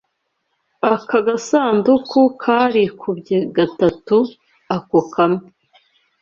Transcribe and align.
Aka 0.93 1.19
gasanduku 1.27 2.19
karikubye 2.41 3.37
gatatu 3.57 4.17
ako 4.75 4.99
kamwe. 5.13 5.45